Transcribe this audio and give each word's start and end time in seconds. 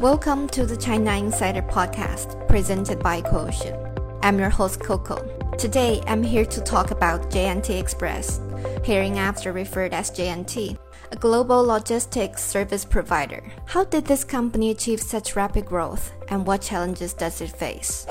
Welcome 0.00 0.46
to 0.50 0.64
the 0.64 0.76
China 0.76 1.16
Insider 1.16 1.60
Podcast, 1.60 2.46
presented 2.46 3.00
by 3.00 3.20
Quotient. 3.20 3.76
I'm 4.22 4.38
your 4.38 4.48
host 4.48 4.78
Coco. 4.78 5.16
Today, 5.58 6.00
I'm 6.06 6.22
here 6.22 6.44
to 6.44 6.60
talk 6.60 6.92
about 6.92 7.32
J&T 7.32 7.76
Express, 7.76 8.40
hereinafter 8.84 9.52
referred 9.52 9.92
as 9.92 10.10
J&T, 10.10 10.78
a 11.10 11.16
global 11.16 11.64
logistics 11.64 12.44
service 12.44 12.84
provider. 12.84 13.42
How 13.66 13.82
did 13.82 14.04
this 14.04 14.22
company 14.22 14.70
achieve 14.70 15.00
such 15.00 15.34
rapid 15.34 15.66
growth, 15.66 16.12
and 16.28 16.46
what 16.46 16.62
challenges 16.62 17.12
does 17.12 17.40
it 17.40 17.50
face? 17.50 18.06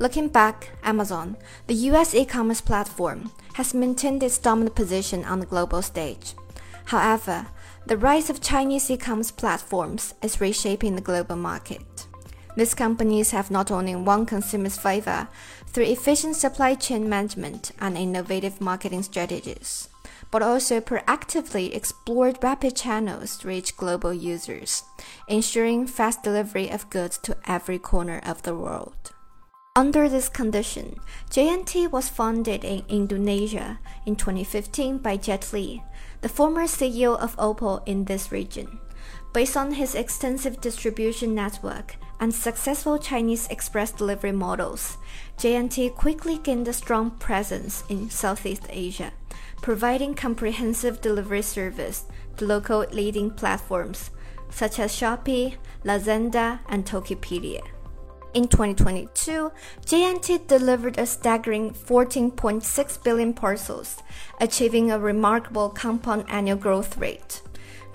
Looking 0.00 0.26
back, 0.26 0.70
Amazon, 0.82 1.36
the 1.68 1.74
US 1.92 2.16
e 2.16 2.24
commerce 2.24 2.60
platform, 2.60 3.30
has 3.52 3.72
maintained 3.72 4.24
its 4.24 4.38
dominant 4.38 4.74
position 4.74 5.24
on 5.24 5.38
the 5.38 5.46
global 5.46 5.82
stage. 5.82 6.34
However, 6.86 7.46
the 7.86 7.98
rise 7.98 8.30
of 8.30 8.40
Chinese 8.40 8.90
e-commerce 8.90 9.30
platforms 9.30 10.14
is 10.22 10.40
reshaping 10.40 10.94
the 10.94 11.02
global 11.02 11.36
market. 11.36 12.06
These 12.56 12.74
companies 12.74 13.32
have 13.32 13.50
not 13.50 13.70
only 13.70 13.94
won 13.94 14.24
consumers' 14.24 14.78
favor 14.78 15.28
through 15.66 15.84
efficient 15.84 16.36
supply 16.36 16.76
chain 16.76 17.08
management 17.08 17.72
and 17.80 17.98
innovative 17.98 18.60
marketing 18.60 19.02
strategies, 19.02 19.88
but 20.30 20.40
also 20.40 20.80
proactively 20.80 21.74
explored 21.74 22.42
rapid 22.42 22.74
channels 22.74 23.36
to 23.38 23.48
reach 23.48 23.76
global 23.76 24.14
users, 24.14 24.84
ensuring 25.28 25.86
fast 25.86 26.22
delivery 26.22 26.70
of 26.70 26.88
goods 26.90 27.18
to 27.18 27.36
every 27.46 27.78
corner 27.78 28.20
of 28.24 28.42
the 28.42 28.54
world. 28.54 29.12
Under 29.76 30.08
this 30.08 30.28
condition, 30.28 31.00
J&T 31.30 31.88
was 31.88 32.08
founded 32.08 32.62
in 32.64 32.84
Indonesia 32.88 33.80
in 34.06 34.14
2015 34.14 34.98
by 34.98 35.16
Jet 35.16 35.52
Li, 35.52 35.82
the 36.24 36.28
former 36.30 36.62
CEO 36.62 37.18
of 37.18 37.36
Oppo 37.36 37.86
in 37.86 38.06
this 38.06 38.32
region. 38.32 38.80
Based 39.34 39.58
on 39.58 39.74
his 39.74 39.94
extensive 39.94 40.58
distribution 40.58 41.34
network 41.34 41.96
and 42.18 42.32
successful 42.32 42.98
Chinese 42.98 43.46
express 43.48 43.92
delivery 43.92 44.32
models, 44.32 44.96
J&T 45.36 45.90
quickly 45.90 46.38
gained 46.38 46.66
a 46.66 46.72
strong 46.72 47.10
presence 47.10 47.84
in 47.90 48.08
Southeast 48.08 48.64
Asia, 48.70 49.12
providing 49.60 50.14
comprehensive 50.14 51.02
delivery 51.02 51.42
service 51.42 52.06
to 52.38 52.46
local 52.46 52.86
leading 52.90 53.30
platforms 53.30 54.10
such 54.48 54.78
as 54.78 54.96
Shopee, 54.96 55.56
Lazada, 55.84 56.60
and 56.70 56.86
Tokopedia. 56.86 57.60
In 58.34 58.48
2022, 58.48 59.52
J&T 59.86 60.40
delivered 60.48 60.98
a 60.98 61.06
staggering 61.06 61.70
14.6 61.70 63.04
billion 63.04 63.32
parcels, 63.32 64.02
achieving 64.40 64.90
a 64.90 64.98
remarkable 64.98 65.68
compound 65.68 66.24
annual 66.28 66.56
growth 66.56 66.98
rate. 66.98 67.42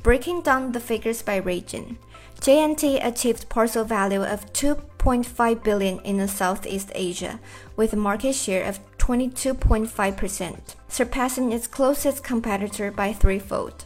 Breaking 0.01 0.41
down 0.41 0.71
the 0.71 0.79
figures 0.79 1.21
by 1.21 1.35
region, 1.35 1.97
J&T 2.39 2.99
achieved 2.99 3.49
parcel 3.49 3.83
value 3.83 4.23
of 4.23 4.53
2.5 4.53 5.61
billion 5.61 5.99
in 6.05 6.25
Southeast 6.29 6.89
Asia, 6.95 7.41
with 7.75 7.91
a 7.91 7.97
market 7.97 8.33
share 8.33 8.63
of 8.63 8.79
22.5%, 8.97 10.75
surpassing 10.87 11.51
its 11.51 11.67
closest 11.67 12.23
competitor 12.23 12.91
by 12.91 13.11
threefold. 13.11 13.83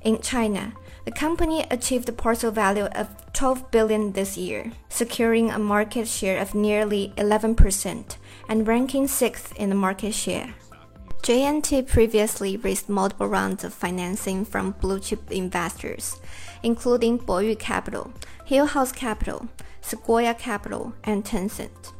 In 0.00 0.22
China, 0.22 0.72
the 1.04 1.10
company 1.10 1.66
achieved 1.70 2.08
a 2.08 2.12
parcel 2.12 2.50
value 2.50 2.84
of 2.84 3.08
12 3.32 3.70
billion 3.70 4.12
this 4.12 4.36
year, 4.36 4.72
securing 4.88 5.50
a 5.50 5.58
market 5.58 6.06
share 6.06 6.38
of 6.38 6.54
nearly 6.54 7.12
11% 7.16 8.16
and 8.48 8.68
ranking 8.68 9.06
6th 9.06 9.56
in 9.56 9.68
the 9.68 9.74
market 9.74 10.14
share. 10.14 10.54
J&T 11.22 11.82
previously 11.82 12.56
raised 12.56 12.88
multiple 12.88 13.28
rounds 13.28 13.62
of 13.62 13.72
financing 13.72 14.44
from 14.44 14.72
blue 14.80 14.98
chip 14.98 15.30
investors, 15.30 16.20
including 16.62 17.18
Boyu 17.18 17.56
Capital, 17.58 18.12
Hillhouse 18.48 18.94
Capital, 18.94 19.48
Sequoia 19.80 20.34
Capital, 20.34 20.92
and 21.04 21.24
Tencent. 21.24 21.92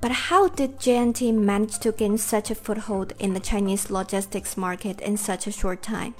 But 0.00 0.12
how 0.12 0.48
did 0.48 0.80
J&T 0.80 1.32
manage 1.32 1.78
to 1.80 1.92
gain 1.92 2.16
such 2.16 2.50
a 2.50 2.54
foothold 2.54 3.12
in 3.18 3.34
the 3.34 3.40
Chinese 3.40 3.90
logistics 3.90 4.56
market 4.56 4.98
in 5.02 5.18
such 5.18 5.46
a 5.46 5.52
short 5.52 5.82
time? 5.82 6.14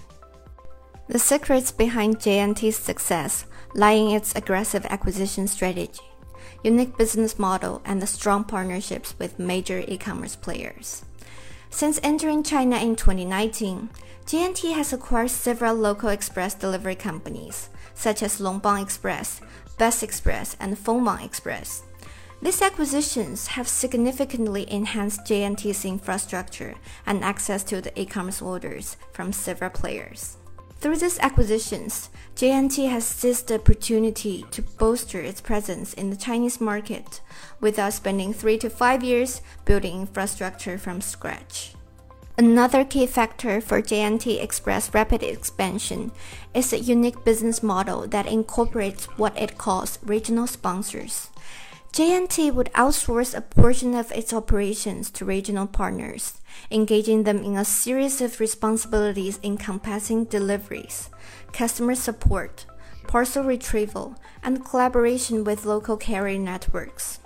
The 1.10 1.18
secrets 1.18 1.72
behind 1.72 2.20
J&T's 2.20 2.76
success 2.76 3.44
lie 3.74 3.98
in 3.98 4.14
its 4.14 4.32
aggressive 4.36 4.86
acquisition 4.86 5.48
strategy, 5.48 6.04
unique 6.62 6.96
business 6.96 7.36
model, 7.36 7.82
and 7.84 8.00
the 8.00 8.06
strong 8.06 8.44
partnerships 8.44 9.16
with 9.18 9.36
major 9.36 9.82
e-commerce 9.88 10.36
players. 10.36 11.04
Since 11.68 11.98
entering 12.04 12.44
China 12.44 12.76
in 12.76 12.94
2019, 12.94 13.90
J&T 14.24 14.70
has 14.70 14.92
acquired 14.92 15.30
several 15.30 15.74
local 15.74 16.10
express 16.10 16.54
delivery 16.54 16.94
companies, 16.94 17.70
such 17.92 18.22
as 18.22 18.38
Longbang 18.40 18.80
Express, 18.80 19.40
Best 19.78 20.04
Express, 20.04 20.56
and 20.60 20.78
Fengwang 20.78 21.24
Express. 21.24 21.82
These 22.40 22.62
acquisitions 22.62 23.48
have 23.48 23.66
significantly 23.66 24.64
enhanced 24.70 25.26
J&T's 25.26 25.84
infrastructure 25.84 26.76
and 27.04 27.24
access 27.24 27.64
to 27.64 27.80
the 27.80 28.00
e-commerce 28.00 28.40
orders 28.40 28.96
from 29.12 29.32
several 29.32 29.70
players. 29.70 30.36
Through 30.80 30.96
these 30.96 31.18
acquisitions, 31.18 32.08
J&T 32.36 32.86
has 32.86 33.04
seized 33.04 33.48
the 33.48 33.56
opportunity 33.56 34.46
to 34.50 34.62
bolster 34.62 35.20
its 35.20 35.42
presence 35.42 35.92
in 35.92 36.08
the 36.08 36.16
Chinese 36.16 36.58
market 36.58 37.20
without 37.60 37.92
spending 37.92 38.32
three 38.32 38.56
to 38.58 38.70
five 38.70 39.04
years 39.04 39.42
building 39.66 40.00
infrastructure 40.00 40.78
from 40.78 41.02
scratch. 41.02 41.74
Another 42.38 42.84
key 42.84 43.06
factor 43.06 43.60
for 43.60 43.82
J&T 43.82 44.38
Express 44.38 44.94
rapid 44.94 45.22
expansion 45.22 46.12
is 46.54 46.72
a 46.72 46.78
unique 46.78 47.24
business 47.26 47.62
model 47.62 48.06
that 48.06 48.26
incorporates 48.26 49.04
what 49.18 49.38
it 49.38 49.58
calls 49.58 49.98
regional 50.02 50.46
sponsors. 50.46 51.29
J&T 51.92 52.52
would 52.52 52.72
outsource 52.74 53.36
a 53.36 53.40
portion 53.40 53.94
of 53.96 54.12
its 54.12 54.32
operations 54.32 55.10
to 55.10 55.24
regional 55.24 55.66
partners, 55.66 56.40
engaging 56.70 57.24
them 57.24 57.42
in 57.42 57.56
a 57.56 57.64
series 57.64 58.20
of 58.20 58.38
responsibilities 58.38 59.40
encompassing 59.42 60.24
deliveries, 60.24 61.10
customer 61.52 61.96
support, 61.96 62.64
parcel 63.08 63.42
retrieval, 63.42 64.14
and 64.44 64.64
collaboration 64.64 65.42
with 65.42 65.64
local 65.64 65.96
carrier 65.96 66.38
networks. 66.38 67.18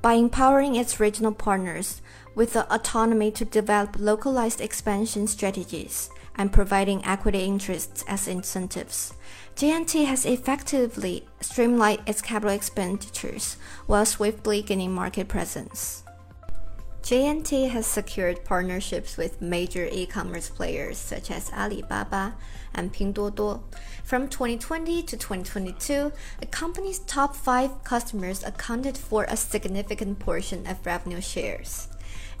By 0.00 0.14
empowering 0.14 0.76
its 0.76 0.98
regional 0.98 1.32
partners 1.32 2.00
with 2.34 2.54
the 2.54 2.72
autonomy 2.74 3.30
to 3.32 3.44
develop 3.44 3.96
localized 3.98 4.62
expansion 4.62 5.26
strategies, 5.26 6.08
and 6.36 6.52
providing 6.52 7.04
equity 7.04 7.44
interests 7.44 8.04
as 8.06 8.28
incentives. 8.28 9.14
J&T 9.56 10.04
has 10.04 10.26
effectively 10.26 11.26
streamlined 11.56 12.02
its 12.04 12.20
capital 12.20 12.54
expenditures 12.54 13.56
while 13.86 14.04
swiftly 14.04 14.60
gaining 14.60 14.92
market 14.92 15.26
presence. 15.26 16.04
J&T 17.02 17.68
has 17.68 17.86
secured 17.86 18.44
partnerships 18.44 19.16
with 19.16 19.40
major 19.40 19.88
e-commerce 19.90 20.50
players 20.50 20.98
such 20.98 21.30
as 21.30 21.50
Alibaba 21.54 22.34
and 22.74 22.92
Pinduoduo. 22.92 23.62
From 24.04 24.28
2020 24.28 25.02
to 25.04 25.16
2022, 25.16 26.12
the 26.40 26.46
company's 26.46 26.98
top 26.98 27.34
5 27.34 27.84
customers 27.84 28.44
accounted 28.44 28.98
for 28.98 29.24
a 29.24 29.34
significant 29.38 30.18
portion 30.18 30.66
of 30.66 30.84
revenue 30.84 31.22
shares. 31.22 31.88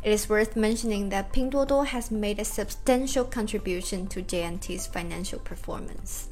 It 0.02 0.12
is 0.12 0.28
worth 0.28 0.56
mentioning 0.56 1.08
that 1.08 1.32
Pinduoduo 1.32 1.86
has 1.86 2.10
made 2.10 2.38
a 2.38 2.44
substantial 2.44 3.24
contribution 3.24 4.08
to 4.08 4.20
J&T's 4.20 4.86
financial 4.86 5.38
performance. 5.38 6.28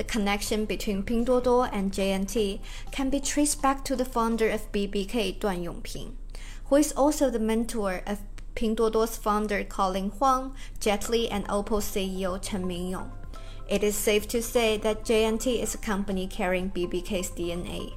The 0.00 0.04
connection 0.04 0.64
between 0.64 1.02
Pinduoduo 1.02 1.68
and 1.70 1.92
J&T 1.92 2.62
can 2.90 3.10
be 3.10 3.20
traced 3.20 3.60
back 3.60 3.84
to 3.84 3.94
the 3.94 4.06
founder 4.06 4.48
of 4.48 4.72
BBK, 4.72 5.38
Duan 5.38 5.62
Yongping, 5.62 6.14
who 6.64 6.76
is 6.76 6.92
also 6.92 7.28
the 7.28 7.38
mentor 7.38 8.00
of 8.06 8.22
Pinduoduo's 8.54 9.18
founder 9.18 9.62
Colin 9.62 10.08
Huang, 10.08 10.54
Jet 10.80 11.10
Li, 11.10 11.28
and 11.28 11.46
Oppo 11.48 11.82
CEO 11.82 12.40
Chen 12.40 12.64
Mingyong. 12.64 13.10
It 13.68 13.84
is 13.84 13.94
safe 13.94 14.26
to 14.28 14.40
say 14.40 14.78
that 14.78 15.04
J&T 15.04 15.60
is 15.60 15.74
a 15.74 15.84
company 15.84 16.26
carrying 16.26 16.70
BBK's 16.70 17.28
DNA. 17.32 17.92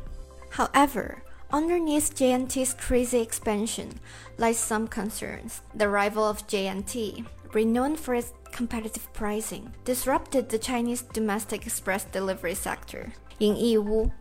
However, 0.50 1.24
Underneath 1.54 2.16
J&T's 2.16 2.74
crazy 2.74 3.22
expansion 3.22 4.02
lies 4.38 4.58
some 4.58 4.90
concerns. 4.90 5.62
The 5.74 5.88
rival 5.88 6.26
of 6.26 6.48
J&T, 6.48 7.24
renowned 7.54 8.00
for 8.00 8.16
its 8.16 8.34
competitive 8.54 9.12
pricing, 9.12 9.74
disrupted 9.84 10.48
the 10.48 10.58
Chinese 10.58 11.02
domestic 11.02 11.68
express 11.68 12.06
delivery 12.06 12.56
sector. 12.56 13.12
In 13.40 13.56
Yiwu, 13.56 14.12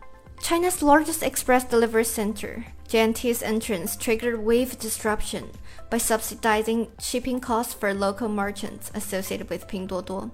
China's 0.41 0.81
largest 0.81 1.23
express 1.23 1.63
delivery 1.63 2.03
center, 2.03 2.65
J&T's 2.89 3.41
entrance 3.41 3.95
triggered 3.95 4.43
wave 4.43 4.77
disruption 4.77 5.51
by 5.89 5.99
subsidizing 5.99 6.91
shipping 6.99 7.39
costs 7.39 7.73
for 7.73 7.93
local 7.93 8.27
merchants 8.27 8.91
associated 8.93 9.49
with 9.49 9.67
Pinduoduo. 9.67 10.31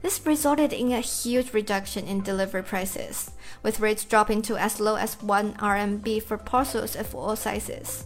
This 0.00 0.24
resulted 0.24 0.72
in 0.72 0.90
a 0.92 1.00
huge 1.00 1.52
reduction 1.52 2.06
in 2.06 2.22
delivery 2.22 2.62
prices, 2.62 3.32
with 3.62 3.78
rates 3.78 4.04
dropping 4.04 4.42
to 4.42 4.56
as 4.56 4.80
low 4.80 4.96
as 4.96 5.20
1 5.22 5.54
RMB 5.54 6.22
for 6.22 6.38
parcels 6.38 6.96
of 6.96 7.14
all 7.14 7.36
sizes. 7.36 8.04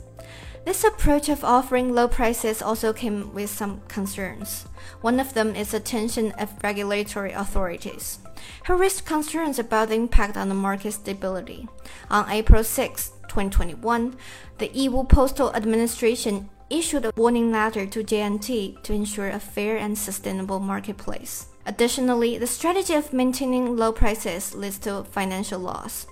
This 0.67 0.83
approach 0.83 1.29
of 1.29 1.45
offering 1.45 1.95
low 1.95 2.09
prices 2.09 2.61
also 2.61 2.93
came 2.93 3.33
with 3.33 3.51
some 3.51 3.83
concerns. 3.87 4.67
One 5.01 5.21
of 5.21 5.33
them 5.33 5.55
is 5.55 5.71
the 5.71 5.79
tension 5.79 6.33
of 6.33 6.61
regulatory 6.61 7.31
authorities, 7.31 8.19
who 8.67 8.75
raised 8.75 9.07
concerns 9.07 9.61
about 9.61 9.91
the 9.91 9.95
impact 9.95 10.37
on 10.37 10.49
the 10.49 10.57
market 10.57 10.91
stability. 10.91 11.69
On 12.11 12.29
April 12.29 12.65
6, 12.65 13.11
2021, 13.29 14.17
the 14.59 14.69
Yiwu 14.71 15.09
Postal 15.09 15.55
Administration 15.55 16.51
issued 16.69 17.05
a 17.05 17.13
warning 17.17 17.53
letter 17.53 17.87
to 17.87 18.03
J&T 18.03 18.79
to 18.83 18.93
ensure 18.93 19.29
a 19.29 19.39
fair 19.39 19.77
and 19.77 19.97
sustainable 19.97 20.59
marketplace. 20.59 21.47
Additionally, 21.67 22.39
the 22.39 22.47
strategy 22.47 22.95
of 22.95 23.13
maintaining 23.13 23.77
low 23.77 23.93
prices 23.93 24.55
leads 24.55 24.79
to 24.79 25.03
financial 25.11 25.59
loss. 25.59 26.07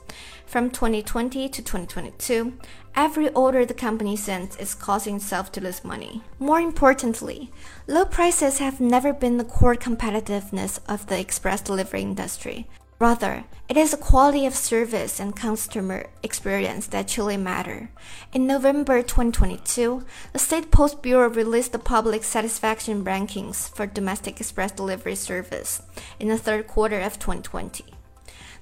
From 0.47 0.69
2020 0.69 1.49
to 1.49 1.63
2022, 1.63 2.53
every 2.97 3.29
order 3.31 3.65
the 3.65 3.73
company 3.73 4.17
sends 4.17 4.57
is 4.57 4.75
causing 4.75 5.17
itself 5.17 5.53
to 5.53 5.61
lose 5.61 5.85
money. 5.85 6.23
More 6.39 6.61
importantly, 6.61 7.51
low 7.87 8.05
prices 8.05 8.59
have 8.59 8.81
never 8.81 9.13
been 9.13 9.37
the 9.37 9.45
core 9.45 9.77
competitiveness 9.77 10.81
of 10.89 11.07
the 11.07 11.19
express 11.19 11.61
delivery 11.61 12.03
industry. 12.03 12.67
Rather, 13.05 13.45
it 13.69 13.77
is 13.77 13.91
the 13.91 13.99
quality 13.99 14.47
of 14.47 14.55
service 14.55 15.21
and 15.21 15.37
customer 15.37 16.07
experience 16.23 16.87
that 16.87 17.07
truly 17.07 17.37
matter. 17.37 17.91
In 18.33 18.47
November 18.47 19.03
2022, 19.03 20.07
the 20.33 20.39
State 20.39 20.71
Post 20.71 21.03
Bureau 21.03 21.29
released 21.29 21.73
the 21.73 21.79
public 21.79 22.25
satisfaction 22.25 23.05
rankings 23.05 23.69
for 23.69 23.85
domestic 23.85 24.41
express 24.41 24.73
delivery 24.73 25.17
service 25.17 25.83
in 26.19 26.29
the 26.29 26.39
third 26.39 26.67
quarter 26.67 26.99
of 26.99 27.19
2020. 27.19 27.85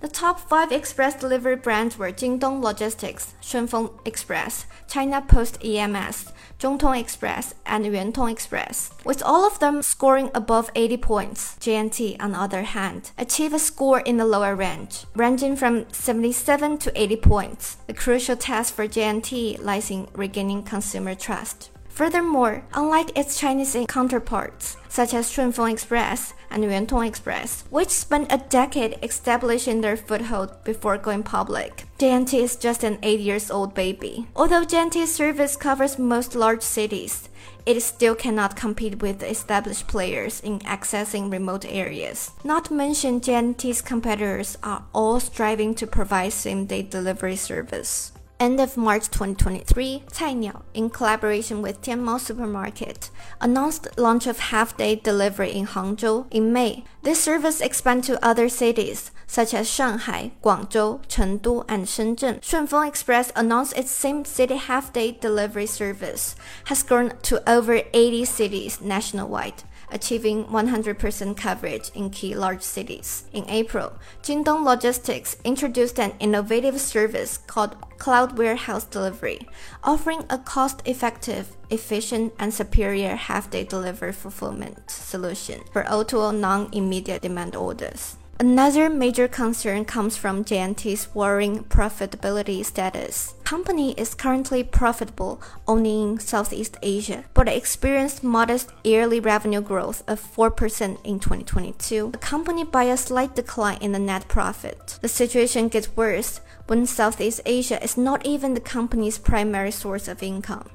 The 0.00 0.08
top 0.08 0.40
five 0.40 0.72
express 0.72 1.14
delivery 1.14 1.54
brands 1.54 1.96
were 1.96 2.10
Jingdong 2.10 2.60
Logistics, 2.60 3.34
Shunfeng 3.40 3.92
Express, 4.04 4.66
China 4.88 5.22
Post 5.22 5.64
EMS, 5.64 6.32
Zhongtong 6.62 7.00
Express, 7.00 7.56
and 7.66 7.84
Yuantong 7.84 8.30
Express. 8.30 8.92
With 9.04 9.20
all 9.20 9.44
of 9.44 9.58
them 9.58 9.82
scoring 9.82 10.30
above 10.32 10.70
80 10.76 10.96
points, 10.98 11.56
J&T, 11.58 12.16
on 12.20 12.30
the 12.30 12.38
other 12.38 12.62
hand, 12.62 13.10
achieved 13.18 13.52
a 13.52 13.58
score 13.58 13.98
in 13.98 14.16
the 14.16 14.24
lower 14.24 14.54
range, 14.54 15.04
ranging 15.16 15.56
from 15.56 15.92
77 15.92 16.78
to 16.78 16.92
80 16.94 17.16
points. 17.16 17.78
The 17.88 17.94
crucial 17.94 18.36
task 18.36 18.74
for 18.74 18.86
J&T 18.86 19.56
lies 19.60 19.90
in 19.90 20.06
regaining 20.14 20.62
consumer 20.62 21.16
trust. 21.16 21.70
Furthermore, 21.92 22.64
unlike 22.72 23.16
its 23.16 23.38
Chinese 23.38 23.76
counterparts, 23.86 24.78
such 24.88 25.12
as 25.12 25.30
Shunfeng 25.30 25.72
Express 25.72 26.32
and 26.50 26.64
Yuantong 26.64 27.06
Express, 27.06 27.64
which 27.68 27.90
spent 27.90 28.32
a 28.32 28.38
decade 28.38 28.98
establishing 29.02 29.82
their 29.82 29.98
foothold 29.98 30.64
before 30.64 30.96
going 30.96 31.22
public, 31.22 31.84
J&T 31.98 32.38
is 32.38 32.56
just 32.56 32.82
an 32.82 32.98
8 33.02 33.20
years 33.20 33.50
old 33.50 33.74
baby. 33.74 34.26
Although 34.34 34.64
J&T's 34.64 35.14
service 35.14 35.54
covers 35.54 35.98
most 35.98 36.34
large 36.34 36.62
cities, 36.62 37.28
it 37.66 37.78
still 37.82 38.14
cannot 38.14 38.56
compete 38.56 39.02
with 39.02 39.22
established 39.22 39.86
players 39.86 40.40
in 40.40 40.60
accessing 40.60 41.30
remote 41.30 41.66
areas. 41.66 42.30
Not 42.42 42.64
to 42.66 42.74
mention, 42.74 43.20
J&T's 43.20 43.82
competitors 43.82 44.56
are 44.62 44.84
all 44.94 45.20
striving 45.20 45.74
to 45.74 45.86
provide 45.86 46.32
same 46.32 46.64
day 46.64 46.82
delivery 46.82 47.36
service 47.36 48.12
end 48.42 48.58
of 48.58 48.76
March 48.76 49.04
2023, 49.04 50.02
Cainiao, 50.10 50.62
in 50.74 50.90
collaboration 50.90 51.62
with 51.62 51.80
Tianmao 51.80 52.18
Supermarket, 52.18 53.08
announced 53.40 53.86
launch 53.96 54.26
of 54.26 54.50
half-day 54.50 54.96
delivery 54.96 55.52
in 55.52 55.64
Hangzhou 55.64 56.26
in 56.28 56.52
May. 56.52 56.82
This 57.02 57.22
service 57.22 57.60
expand 57.60 58.02
to 58.04 58.24
other 58.24 58.48
cities 58.48 59.12
such 59.28 59.54
as 59.54 59.70
Shanghai, 59.70 60.32
Guangzhou, 60.42 61.06
Chengdu, 61.06 61.64
and 61.68 61.86
Shenzhen. 61.86 62.40
Shunfeng 62.40 62.88
Express 62.88 63.30
announced 63.36 63.78
its 63.78 63.92
same-city 63.92 64.56
half-day 64.56 65.12
delivery 65.12 65.66
service 65.66 66.34
has 66.64 66.82
grown 66.82 67.12
to 67.22 67.48
over 67.48 67.82
80 67.94 68.24
cities 68.24 68.80
nationwide 68.80 69.62
achieving 69.92 70.46
100% 70.46 71.36
coverage 71.36 71.90
in 71.94 72.10
key 72.10 72.34
large 72.34 72.62
cities. 72.62 73.24
In 73.32 73.48
April, 73.48 73.92
Jingdong 74.22 74.64
Logistics 74.64 75.36
introduced 75.44 76.00
an 76.00 76.14
innovative 76.18 76.80
service 76.80 77.38
called 77.38 77.76
Cloud 77.98 78.36
Warehouse 78.38 78.84
Delivery, 78.84 79.46
offering 79.84 80.24
a 80.28 80.38
cost-effective, 80.38 81.56
efficient, 81.70 82.32
and 82.38 82.52
superior 82.52 83.14
half-day 83.14 83.64
delivery 83.64 84.12
fulfillment 84.12 84.90
solution 84.90 85.60
for 85.72 85.84
O2O 85.84 86.36
non-immediate 86.38 87.22
demand 87.22 87.54
orders. 87.54 88.16
Another 88.42 88.90
major 88.90 89.28
concern 89.28 89.84
comes 89.84 90.16
from 90.16 90.44
J&T's 90.44 91.14
worrying 91.14 91.62
profitability 91.62 92.64
status. 92.64 93.34
Company 93.44 93.92
is 93.92 94.16
currently 94.16 94.64
profitable 94.64 95.40
only 95.68 96.02
in 96.02 96.18
Southeast 96.18 96.76
Asia, 96.82 97.24
but 97.34 97.46
it 97.46 97.56
experienced 97.56 98.24
modest 98.24 98.72
yearly 98.82 99.20
revenue 99.20 99.60
growth 99.60 100.02
of 100.08 100.20
4% 100.20 100.98
in 101.04 101.20
2022, 101.20 102.10
accompanied 102.14 102.72
by 102.72 102.82
a 102.82 102.96
slight 102.96 103.36
decline 103.36 103.78
in 103.80 103.92
the 103.92 104.00
net 104.00 104.26
profit. 104.26 104.98
The 105.00 105.06
situation 105.06 105.68
gets 105.68 105.96
worse 105.96 106.40
when 106.66 106.84
Southeast 106.84 107.42
Asia 107.46 107.80
is 107.80 107.96
not 107.96 108.26
even 108.26 108.54
the 108.54 108.60
company's 108.60 109.18
primary 109.18 109.70
source 109.70 110.08
of 110.08 110.20
income. 110.20 110.68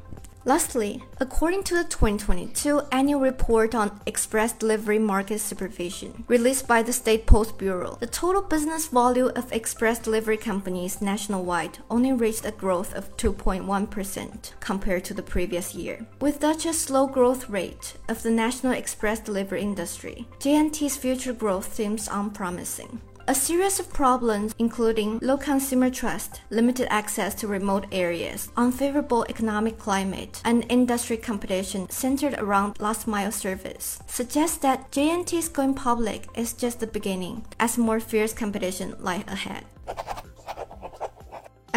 Lastly, 0.48 1.04
according 1.20 1.64
to 1.64 1.76
the 1.76 1.84
2022 1.84 2.80
annual 2.94 3.20
report 3.20 3.76
on 3.76 4.00
express 4.06 4.54
delivery 4.54 4.98
market 4.98 5.40
supervision 5.40 6.24
released 6.30 6.70
by 6.70 6.82
the 6.82 6.94
State 6.94 7.26
Post 7.26 7.58
Bureau, 7.58 7.98
the 8.00 8.08
total 8.08 8.42
business 8.42 8.88
volume 8.88 9.34
of 9.36 9.52
express 9.52 10.00
delivery 10.00 10.38
companies 10.38 11.02
nationwide 11.02 11.80
only 11.90 12.14
reached 12.14 12.46
a 12.46 12.52
growth 12.52 12.96
of 12.96 13.18
2.1% 13.18 14.52
compared 14.62 15.04
to 15.04 15.14
the 15.14 15.22
previous 15.22 15.76
year. 15.76 16.08
With 16.22 16.40
such 16.40 16.66
a 16.66 16.72
slow 16.72 17.08
growth 17.08 17.50
rate 17.50 17.98
of 18.08 18.24
the 18.24 18.32
national 18.32 18.72
express 18.72 19.20
delivery 19.20 19.62
industry, 19.62 20.30
J&T's 20.40 20.96
future 20.96 21.34
growth 21.34 21.74
seems 21.74 22.08
unpromising. 22.08 23.02
A 23.30 23.36
series 23.36 23.78
of 23.78 23.92
problems, 23.92 24.56
including 24.58 25.20
low 25.22 25.36
consumer 25.36 25.90
trust, 25.90 26.40
limited 26.50 26.88
access 26.90 27.36
to 27.36 27.48
remote 27.48 27.86
areas, 27.92 28.50
unfavorable 28.56 29.26
economic 29.28 29.78
climate, 29.78 30.42
and 30.46 30.66
industry 30.70 31.18
competition 31.18 31.90
centered 31.90 32.36
around 32.36 32.80
last 32.80 33.06
mile 33.06 33.34
service, 33.34 34.00
suggest 34.08 34.62
that 34.62 34.94
J&T's 34.94 35.50
going 35.50 35.74
public 35.74 36.30
is 36.36 36.54
just 36.54 36.80
the 36.80 36.88
beginning, 36.88 37.46
as 37.60 37.78
more 37.78 38.00
fierce 38.00 38.32
competition 38.32 38.96
lie 38.98 39.26
ahead. 39.28 39.66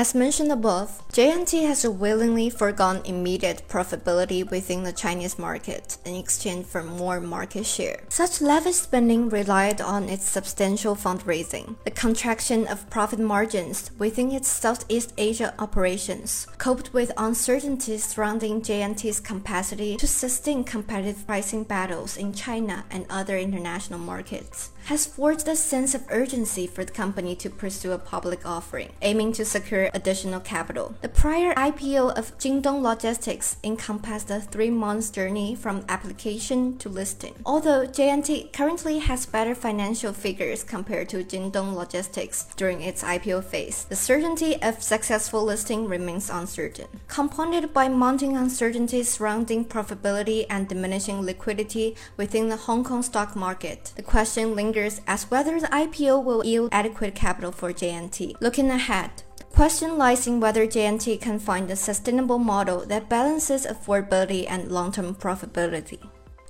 As 0.00 0.14
mentioned 0.14 0.50
above, 0.50 1.02
J&T 1.12 1.62
has 1.64 1.86
willingly 1.86 2.48
foregone 2.48 3.02
immediate 3.04 3.68
profitability 3.68 4.50
within 4.50 4.82
the 4.82 4.94
Chinese 4.94 5.38
market 5.38 5.98
in 6.06 6.14
exchange 6.14 6.64
for 6.64 6.82
more 6.82 7.20
market 7.20 7.66
share. 7.66 8.00
Such 8.08 8.40
lavish 8.40 8.76
spending 8.76 9.28
relied 9.28 9.82
on 9.82 10.08
its 10.08 10.24
substantial 10.24 10.96
fundraising. 10.96 11.76
The 11.84 11.90
contraction 11.90 12.66
of 12.66 12.88
profit 12.88 13.20
margins 13.20 13.90
within 13.98 14.32
its 14.32 14.48
Southeast 14.48 15.12
Asia 15.18 15.52
operations 15.58 16.46
coped 16.56 16.94
with 16.94 17.12
uncertainties 17.18 18.02
surrounding 18.02 18.62
J&T's 18.62 19.20
capacity 19.20 19.98
to 19.98 20.06
sustain 20.06 20.64
competitive 20.64 21.26
pricing 21.26 21.64
battles 21.64 22.16
in 22.16 22.32
China 22.32 22.86
and 22.90 23.04
other 23.10 23.36
international 23.36 23.98
markets 23.98 24.70
has 24.86 25.06
forged 25.06 25.46
a 25.46 25.54
sense 25.54 25.94
of 25.94 26.04
urgency 26.10 26.66
for 26.66 26.84
the 26.84 26.92
company 26.92 27.36
to 27.36 27.48
pursue 27.48 27.92
a 27.92 27.98
public 27.98 28.44
offering, 28.44 28.90
aiming 29.02 29.32
to 29.32 29.44
secure 29.44 29.88
additional 29.94 30.40
capital. 30.40 30.94
The 31.02 31.08
prior 31.08 31.54
IPO 31.54 32.18
of 32.18 32.36
Jingdong 32.38 32.82
Logistics 32.82 33.56
encompassed 33.62 34.30
a 34.30 34.40
three 34.40 34.70
month 34.70 35.12
journey 35.12 35.54
from 35.54 35.84
application 35.88 36.76
to 36.78 36.88
listing. 36.88 37.34
Although 37.46 37.86
J&T 37.86 38.50
currently 38.52 38.98
has 38.98 39.26
better 39.26 39.54
financial 39.54 40.12
figures 40.12 40.64
compared 40.64 41.08
to 41.10 41.22
Jingdong 41.22 41.74
Logistics 41.74 42.46
during 42.56 42.82
its 42.82 43.02
IPO 43.02 43.44
phase, 43.44 43.84
the 43.84 43.96
certainty 43.96 44.60
of 44.62 44.82
successful 44.82 45.44
listing 45.44 45.86
remains 45.86 46.30
uncertain. 46.30 46.88
Compounded 47.06 47.72
by 47.72 47.88
mounting 47.88 48.36
uncertainties 48.36 49.08
surrounding 49.08 49.64
profitability 49.64 50.46
and 50.50 50.68
diminishing 50.68 51.22
liquidity 51.22 51.94
within 52.16 52.48
the 52.48 52.56
Hong 52.56 52.82
Kong 52.82 53.02
stock 53.02 53.36
market, 53.36 53.92
the 53.96 54.02
question 54.02 54.56
lingers 54.56 54.79
lingers 54.80 55.00
as 55.06 55.30
whether 55.30 55.60
the 55.60 55.66
IPO 55.66 56.24
will 56.24 56.44
yield 56.44 56.70
adequate 56.72 57.14
capital 57.14 57.52
for 57.52 57.72
J&T. 57.72 58.36
Looking 58.40 58.70
ahead, 58.70 59.10
question 59.52 59.98
lies 59.98 60.26
in 60.26 60.40
whether 60.40 60.66
J&T 60.66 61.18
can 61.18 61.38
find 61.38 61.70
a 61.70 61.76
sustainable 61.76 62.38
model 62.38 62.86
that 62.86 63.08
balances 63.08 63.66
affordability 63.66 64.46
and 64.48 64.70
long-term 64.72 65.16
profitability. 65.16 66.00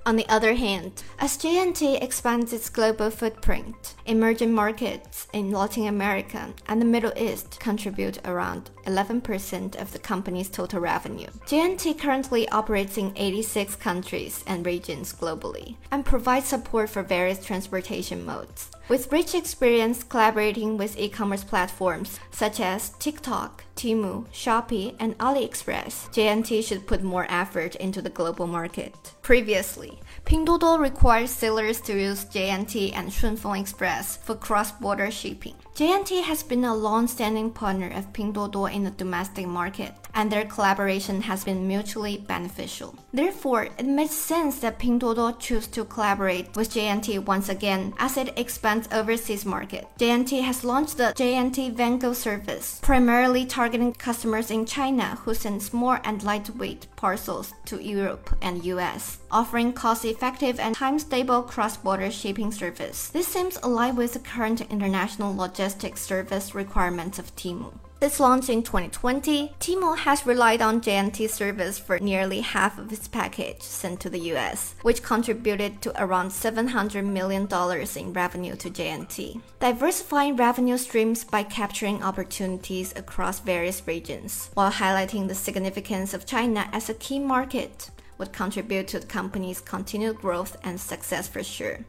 On 0.03 0.15
the 0.15 0.27
other 0.29 0.55
hand, 0.55 1.03
as 1.19 1.37
J&T 1.37 1.97
expands 1.97 2.53
its 2.53 2.69
global 2.69 3.11
footprint, 3.11 3.93
emerging 4.07 4.51
markets 4.51 5.27
in 5.31 5.51
Latin 5.51 5.85
America 5.85 6.51
and 6.67 6.81
the 6.81 6.85
Middle 6.85 7.13
East 7.15 7.59
contribute 7.59 8.17
around 8.27 8.71
11% 8.87 9.79
of 9.79 9.93
the 9.93 9.99
company's 9.99 10.49
total 10.49 10.79
revenue. 10.79 11.27
J&T 11.45 11.93
currently 11.93 12.49
operates 12.49 12.97
in 12.97 13.13
86 13.15 13.75
countries 13.75 14.43
and 14.47 14.65
regions 14.65 15.13
globally 15.13 15.75
and 15.91 16.03
provides 16.03 16.47
support 16.47 16.89
for 16.89 17.03
various 17.03 17.45
transportation 17.45 18.25
modes. 18.25 18.71
With 18.89 19.11
rich 19.11 19.35
experience 19.35 20.03
collaborating 20.03 20.77
with 20.77 20.97
e 20.97 21.09
commerce 21.09 21.43
platforms 21.43 22.19
such 22.31 22.59
as 22.59 22.89
TikTok, 22.97 23.63
Temu, 23.81 24.27
Shopee, 24.31 24.95
and 24.99 25.17
AliExpress, 25.17 26.13
J&T 26.13 26.61
should 26.61 26.85
put 26.85 27.01
more 27.01 27.25
effort 27.29 27.73
into 27.77 27.99
the 27.99 28.11
global 28.11 28.45
market. 28.45 28.93
Previously, 29.23 29.99
Pinduoduo 30.23 30.77
required 30.77 31.29
sellers 31.29 31.81
to 31.81 31.99
use 31.99 32.25
J&T 32.25 32.93
and 32.93 33.09
Shunfeng 33.09 33.59
Express 33.59 34.17
for 34.17 34.35
cross-border 34.35 35.09
shipping. 35.09 35.55
J&T 35.73 36.21
has 36.21 36.43
been 36.43 36.63
a 36.63 36.75
long-standing 36.75 37.49
partner 37.49 37.89
of 37.89 38.13
Pinduoduo 38.13 38.71
in 38.71 38.83
the 38.83 38.91
domestic 38.91 39.47
market, 39.47 39.95
and 40.13 40.31
their 40.31 40.45
collaboration 40.45 41.21
has 41.21 41.43
been 41.43 41.67
mutually 41.67 42.17
beneficial. 42.17 42.95
Therefore, 43.13 43.69
it 43.77 43.85
makes 43.85 44.13
sense 44.13 44.59
that 44.59 44.79
Pinduoduo 44.79 45.37
choose 45.39 45.67
to 45.67 45.85
collaborate 45.85 46.55
with 46.55 46.71
J&T 46.71 47.19
once 47.19 47.49
again 47.49 47.93
as 47.97 48.17
it 48.17 48.37
expands 48.37 48.87
overseas 48.91 49.45
market. 49.45 49.87
J&T 49.97 50.41
has 50.41 50.63
launched 50.63 50.97
the 50.97 51.13
J&T 51.15 51.71
Vango 51.71 52.15
service, 52.15 52.79
primarily 52.81 53.45
targeting 53.45 53.93
customers 53.93 54.51
in 54.51 54.65
China 54.65 55.17
who 55.23 55.33
send 55.33 55.61
small 55.61 55.97
and 56.03 56.23
lightweight 56.23 56.87
parcels 56.95 57.53
to 57.65 57.81
Europe 57.81 58.29
and 58.41 58.63
US, 58.65 59.19
offering 59.31 59.73
cost-effective 59.73 60.59
and 60.59 60.75
time-stable 60.75 61.43
cross-border 61.43 62.11
shipping 62.11 62.51
service. 62.51 63.09
This 63.09 63.27
seems 63.27 63.57
aligned 63.63 63.97
with 63.97 64.13
the 64.13 64.19
current 64.19 64.61
international 64.71 65.35
logistics 65.35 66.01
service 66.01 66.55
requirements 66.55 67.19
of 67.19 67.35
Temu. 67.35 67.73
Since 68.01 68.19
launch 68.19 68.49
in 68.49 68.63
2020, 68.63 69.53
Temu 69.59 69.95
has 69.95 70.25
relied 70.25 70.59
on 70.59 70.81
J&T 70.81 71.27
service 71.27 71.77
for 71.77 71.99
nearly 71.99 72.39
half 72.39 72.79
of 72.79 72.91
its 72.91 73.07
package 73.07 73.61
sent 73.61 73.99
to 73.99 74.09
the 74.09 74.31
US, 74.33 74.73
which 74.81 75.03
contributed 75.03 75.83
to 75.83 76.03
around 76.03 76.29
$700 76.29 77.05
million 77.05 77.47
in 77.95 78.13
revenue 78.13 78.55
to 78.55 78.71
J&T. 78.71 79.39
Diversifying 79.59 80.35
revenue 80.35 80.77
streams 80.77 81.23
by 81.23 81.43
capturing 81.43 82.01
opportunities 82.01 82.91
across 82.95 83.39
various 83.39 83.85
regions, 83.85 84.49
while 84.55 84.71
highlighting 84.71 85.27
the 85.27 85.35
significance 85.35 86.15
of 86.15 86.25
China 86.25 86.67
as 86.73 86.89
a 86.89 86.95
key 86.95 87.19
market, 87.19 87.91
would 88.17 88.33
contribute 88.33 88.87
to 88.87 88.99
the 88.99 89.05
company's 89.05 89.61
continued 89.61 90.15
growth 90.15 90.57
and 90.63 90.81
success 90.81 91.27
for 91.27 91.43
sure. 91.43 91.85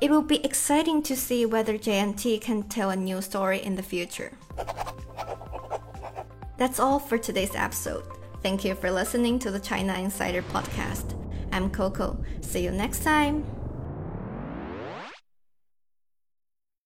It 0.00 0.10
will 0.10 0.22
be 0.22 0.44
exciting 0.44 1.04
to 1.04 1.14
see 1.14 1.46
whether 1.46 1.78
J&T 1.78 2.38
can 2.40 2.64
tell 2.64 2.90
a 2.90 2.96
new 2.96 3.22
story 3.22 3.62
in 3.62 3.76
the 3.76 3.82
future. 3.84 4.32
That's 6.56 6.78
all 6.78 6.98
for 6.98 7.18
today's 7.18 7.54
episode. 7.54 8.04
Thank 8.42 8.64
you 8.64 8.74
for 8.74 8.90
listening 8.90 9.38
to 9.40 9.50
the 9.50 9.58
China 9.58 9.94
Insider 9.94 10.42
Podcast. 10.42 11.18
I'm 11.50 11.70
Coco. 11.70 12.16
See 12.42 12.62
you 12.62 12.70
next 12.70 13.02
time. 13.02 13.44